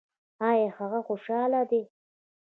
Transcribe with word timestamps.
ایا 0.49 0.67
هغه 0.77 0.99
خوشحاله 1.07 1.61
دی؟ 1.69 1.81